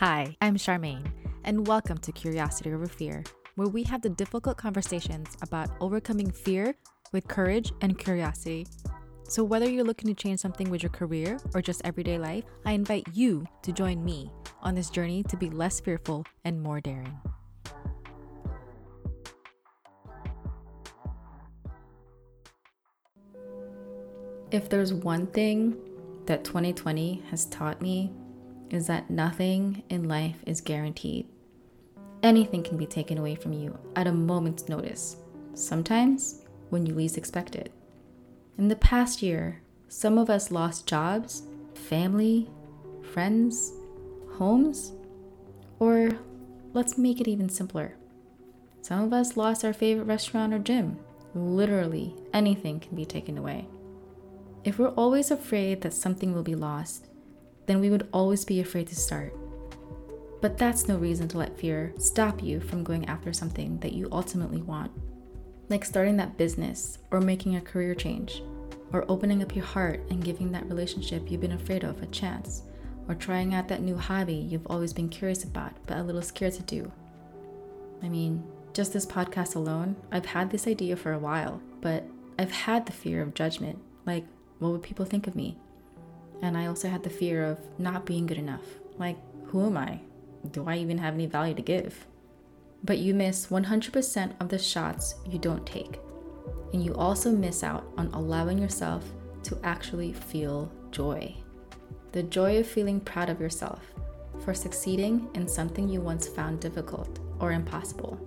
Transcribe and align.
Hi, 0.00 0.36
I'm 0.42 0.56
Charmaine, 0.56 1.10
and 1.44 1.66
welcome 1.66 1.96
to 1.96 2.12
Curiosity 2.12 2.70
Over 2.70 2.86
Fear, 2.86 3.24
where 3.54 3.68
we 3.68 3.82
have 3.84 4.02
the 4.02 4.10
difficult 4.10 4.58
conversations 4.58 5.38
about 5.40 5.70
overcoming 5.80 6.30
fear 6.30 6.74
with 7.14 7.26
courage 7.28 7.72
and 7.80 7.98
curiosity. 7.98 8.66
So, 9.26 9.42
whether 9.42 9.66
you're 9.66 9.86
looking 9.86 10.14
to 10.14 10.22
change 10.22 10.40
something 10.40 10.68
with 10.68 10.82
your 10.82 10.90
career 10.90 11.38
or 11.54 11.62
just 11.62 11.80
everyday 11.82 12.18
life, 12.18 12.44
I 12.66 12.72
invite 12.72 13.06
you 13.14 13.46
to 13.62 13.72
join 13.72 14.04
me 14.04 14.30
on 14.60 14.74
this 14.74 14.90
journey 14.90 15.22
to 15.30 15.36
be 15.38 15.48
less 15.48 15.80
fearful 15.80 16.26
and 16.44 16.60
more 16.60 16.82
daring. 16.82 17.18
If 24.50 24.68
there's 24.68 24.92
one 24.92 25.26
thing 25.28 25.74
that 26.26 26.44
2020 26.44 27.22
has 27.30 27.46
taught 27.46 27.80
me, 27.80 28.12
is 28.70 28.86
that 28.86 29.10
nothing 29.10 29.82
in 29.88 30.08
life 30.08 30.36
is 30.46 30.60
guaranteed. 30.60 31.26
Anything 32.22 32.62
can 32.62 32.76
be 32.76 32.86
taken 32.86 33.18
away 33.18 33.34
from 33.34 33.52
you 33.52 33.78
at 33.94 34.06
a 34.06 34.12
moment's 34.12 34.68
notice, 34.68 35.16
sometimes 35.54 36.42
when 36.70 36.86
you 36.86 36.94
least 36.94 37.16
expect 37.18 37.54
it. 37.54 37.72
In 38.58 38.68
the 38.68 38.76
past 38.76 39.22
year, 39.22 39.62
some 39.88 40.18
of 40.18 40.30
us 40.30 40.50
lost 40.50 40.86
jobs, 40.86 41.42
family, 41.74 42.48
friends, 43.12 43.72
homes, 44.32 44.92
or 45.78 46.10
let's 46.72 46.98
make 46.98 47.20
it 47.20 47.28
even 47.28 47.48
simpler. 47.48 47.96
Some 48.82 49.04
of 49.04 49.12
us 49.12 49.36
lost 49.36 49.64
our 49.64 49.72
favorite 49.72 50.04
restaurant 50.04 50.54
or 50.54 50.58
gym. 50.58 50.98
Literally, 51.34 52.14
anything 52.32 52.80
can 52.80 52.96
be 52.96 53.04
taken 53.04 53.36
away. 53.36 53.68
If 54.64 54.78
we're 54.78 54.88
always 54.88 55.30
afraid 55.30 55.82
that 55.82 55.92
something 55.92 56.34
will 56.34 56.42
be 56.42 56.54
lost, 56.54 57.06
then 57.66 57.80
we 57.80 57.90
would 57.90 58.08
always 58.12 58.44
be 58.44 58.60
afraid 58.60 58.86
to 58.88 58.96
start. 58.96 59.34
But 60.40 60.58
that's 60.58 60.88
no 60.88 60.96
reason 60.96 61.28
to 61.28 61.38
let 61.38 61.58
fear 61.58 61.92
stop 61.98 62.42
you 62.42 62.60
from 62.60 62.84
going 62.84 63.06
after 63.06 63.32
something 63.32 63.78
that 63.80 63.92
you 63.92 64.08
ultimately 64.12 64.62
want. 64.62 64.92
Like 65.68 65.84
starting 65.84 66.16
that 66.18 66.36
business, 66.36 66.98
or 67.10 67.20
making 67.20 67.56
a 67.56 67.60
career 67.60 67.94
change, 67.94 68.42
or 68.92 69.04
opening 69.08 69.42
up 69.42 69.56
your 69.56 69.64
heart 69.64 70.00
and 70.10 70.22
giving 70.22 70.52
that 70.52 70.68
relationship 70.68 71.30
you've 71.30 71.40
been 71.40 71.52
afraid 71.52 71.82
of 71.82 72.00
a 72.02 72.06
chance, 72.06 72.62
or 73.08 73.14
trying 73.14 73.54
out 73.54 73.66
that 73.68 73.82
new 73.82 73.96
hobby 73.96 74.34
you've 74.34 74.66
always 74.68 74.92
been 74.92 75.08
curious 75.08 75.42
about 75.44 75.72
but 75.86 75.96
a 75.96 76.02
little 76.02 76.22
scared 76.22 76.52
to 76.54 76.62
do. 76.62 76.92
I 78.02 78.08
mean, 78.08 78.44
just 78.72 78.92
this 78.92 79.06
podcast 79.06 79.56
alone, 79.56 79.96
I've 80.12 80.26
had 80.26 80.50
this 80.50 80.66
idea 80.66 80.96
for 80.96 81.12
a 81.14 81.18
while, 81.18 81.60
but 81.80 82.04
I've 82.38 82.52
had 82.52 82.86
the 82.86 82.92
fear 82.92 83.22
of 83.22 83.34
judgment. 83.34 83.78
Like, 84.04 84.24
what 84.58 84.70
would 84.70 84.82
people 84.82 85.06
think 85.06 85.26
of 85.26 85.34
me? 85.34 85.58
And 86.42 86.56
I 86.56 86.66
also 86.66 86.88
had 86.88 87.02
the 87.02 87.10
fear 87.10 87.44
of 87.44 87.58
not 87.78 88.06
being 88.06 88.26
good 88.26 88.38
enough. 88.38 88.64
Like, 88.98 89.16
who 89.46 89.66
am 89.66 89.76
I? 89.76 90.00
Do 90.50 90.66
I 90.68 90.76
even 90.76 90.98
have 90.98 91.14
any 91.14 91.26
value 91.26 91.54
to 91.54 91.62
give? 91.62 92.06
But 92.84 92.98
you 92.98 93.14
miss 93.14 93.46
100% 93.46 94.40
of 94.40 94.48
the 94.48 94.58
shots 94.58 95.14
you 95.26 95.38
don't 95.38 95.66
take. 95.66 95.98
And 96.72 96.84
you 96.84 96.94
also 96.94 97.30
miss 97.30 97.62
out 97.62 97.84
on 97.96 98.12
allowing 98.12 98.58
yourself 98.58 99.04
to 99.44 99.58
actually 99.62 100.12
feel 100.12 100.70
joy. 100.90 101.34
The 102.12 102.22
joy 102.22 102.58
of 102.58 102.66
feeling 102.66 103.00
proud 103.00 103.28
of 103.28 103.40
yourself 103.40 103.82
for 104.40 104.54
succeeding 104.54 105.28
in 105.34 105.48
something 105.48 105.88
you 105.88 106.00
once 106.00 106.28
found 106.28 106.60
difficult 106.60 107.18
or 107.40 107.52
impossible. 107.52 108.18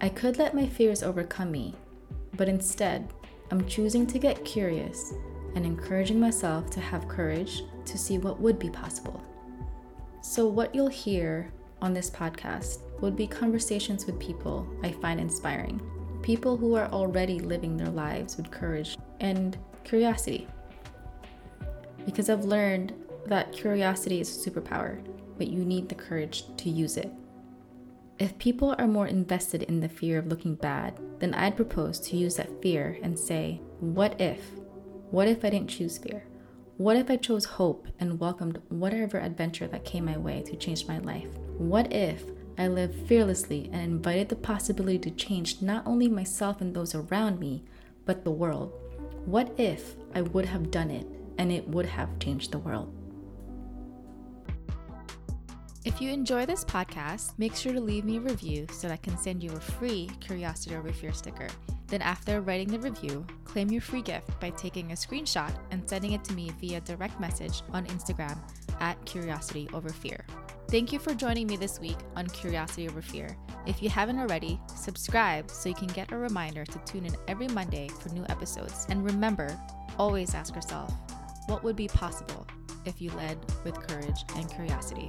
I 0.00 0.08
could 0.08 0.38
let 0.38 0.54
my 0.54 0.66
fears 0.66 1.02
overcome 1.02 1.50
me, 1.50 1.74
but 2.36 2.48
instead, 2.48 3.12
I'm 3.50 3.66
choosing 3.66 4.06
to 4.06 4.18
get 4.18 4.44
curious 4.44 5.12
and 5.54 5.64
encouraging 5.64 6.20
myself 6.20 6.70
to 6.70 6.80
have 6.80 7.08
courage 7.08 7.62
to 7.84 7.98
see 7.98 8.18
what 8.18 8.40
would 8.40 8.58
be 8.58 8.70
possible. 8.70 9.22
So, 10.22 10.46
what 10.46 10.74
you'll 10.74 10.88
hear 10.88 11.52
on 11.82 11.94
this 11.94 12.10
podcast 12.10 12.80
would 13.00 13.16
be 13.16 13.26
conversations 13.26 14.06
with 14.06 14.18
people 14.18 14.66
I 14.82 14.92
find 14.92 15.18
inspiring, 15.18 15.80
people 16.22 16.56
who 16.56 16.74
are 16.74 16.88
already 16.88 17.40
living 17.40 17.76
their 17.76 17.88
lives 17.88 18.36
with 18.36 18.50
courage 18.50 18.96
and 19.20 19.56
curiosity. 19.84 20.46
Because 22.04 22.28
I've 22.28 22.44
learned 22.44 22.92
that 23.26 23.52
curiosity 23.52 24.20
is 24.20 24.46
a 24.46 24.50
superpower, 24.50 25.02
but 25.38 25.48
you 25.48 25.64
need 25.64 25.88
the 25.88 25.94
courage 25.94 26.44
to 26.58 26.70
use 26.70 26.96
it. 26.96 27.10
If 28.18 28.36
people 28.38 28.74
are 28.78 28.86
more 28.86 29.06
invested 29.06 29.62
in 29.62 29.80
the 29.80 29.88
fear 29.88 30.18
of 30.18 30.26
looking 30.26 30.54
bad, 30.54 30.98
then 31.20 31.32
I'd 31.32 31.56
propose 31.56 31.98
to 32.00 32.16
use 32.16 32.36
that 32.36 32.60
fear 32.60 32.98
and 33.02 33.18
say, 33.18 33.62
What 33.80 34.20
if? 34.20 34.42
What 35.10 35.26
if 35.26 35.44
I 35.44 35.50
didn't 35.50 35.70
choose 35.70 35.98
fear? 35.98 36.22
What 36.76 36.96
if 36.96 37.10
I 37.10 37.16
chose 37.16 37.44
hope 37.44 37.88
and 37.98 38.20
welcomed 38.20 38.62
whatever 38.68 39.18
adventure 39.18 39.66
that 39.66 39.84
came 39.84 40.04
my 40.04 40.16
way 40.16 40.40
to 40.42 40.54
change 40.54 40.86
my 40.86 40.98
life? 40.98 41.26
What 41.58 41.92
if 41.92 42.22
I 42.56 42.68
lived 42.68 43.08
fearlessly 43.08 43.68
and 43.72 43.82
invited 43.82 44.28
the 44.28 44.36
possibility 44.36 45.00
to 45.00 45.10
change 45.10 45.62
not 45.62 45.84
only 45.84 46.06
myself 46.06 46.60
and 46.60 46.72
those 46.72 46.94
around 46.94 47.40
me, 47.40 47.64
but 48.06 48.22
the 48.22 48.30
world? 48.30 48.72
What 49.24 49.52
if 49.58 49.96
I 50.14 50.22
would 50.22 50.44
have 50.44 50.70
done 50.70 50.92
it 50.92 51.08
and 51.38 51.50
it 51.50 51.66
would 51.66 51.86
have 51.86 52.20
changed 52.20 52.52
the 52.52 52.58
world? 52.58 52.94
If 55.84 56.00
you 56.00 56.12
enjoy 56.12 56.46
this 56.46 56.64
podcast, 56.64 57.32
make 57.36 57.56
sure 57.56 57.72
to 57.72 57.80
leave 57.80 58.04
me 58.04 58.18
a 58.18 58.20
review 58.20 58.68
so 58.70 58.86
that 58.86 58.94
I 58.94 58.98
can 58.98 59.18
send 59.18 59.42
you 59.42 59.50
a 59.50 59.60
free 59.60 60.08
Curiosity 60.20 60.76
Over 60.76 60.92
Fear 60.92 61.14
sticker. 61.14 61.48
Then, 61.90 62.02
after 62.02 62.40
writing 62.40 62.68
the 62.68 62.78
review, 62.78 63.26
claim 63.44 63.68
your 63.68 63.82
free 63.82 64.00
gift 64.00 64.38
by 64.38 64.50
taking 64.50 64.92
a 64.92 64.94
screenshot 64.94 65.52
and 65.72 65.88
sending 65.88 66.12
it 66.12 66.22
to 66.24 66.32
me 66.32 66.52
via 66.60 66.80
direct 66.80 67.20
message 67.20 67.62
on 67.72 67.84
Instagram 67.86 68.38
at 68.80 69.04
Curiosity 69.04 69.68
Over 69.74 69.88
Fear. 69.88 70.24
Thank 70.68 70.92
you 70.92 71.00
for 71.00 71.14
joining 71.14 71.48
me 71.48 71.56
this 71.56 71.80
week 71.80 71.96
on 72.14 72.28
Curiosity 72.28 72.88
Over 72.88 73.02
Fear. 73.02 73.36
If 73.66 73.82
you 73.82 73.90
haven't 73.90 74.20
already, 74.20 74.60
subscribe 74.72 75.50
so 75.50 75.68
you 75.68 75.74
can 75.74 75.88
get 75.88 76.12
a 76.12 76.16
reminder 76.16 76.64
to 76.64 76.78
tune 76.86 77.06
in 77.06 77.16
every 77.26 77.48
Monday 77.48 77.88
for 77.88 78.08
new 78.10 78.24
episodes. 78.28 78.86
And 78.88 79.04
remember, 79.04 79.58
always 79.98 80.32
ask 80.32 80.54
yourself 80.54 80.94
what 81.48 81.64
would 81.64 81.74
be 81.74 81.88
possible 81.88 82.46
if 82.86 83.02
you 83.02 83.10
led 83.16 83.36
with 83.64 83.74
courage 83.88 84.24
and 84.36 84.48
curiosity. 84.48 85.08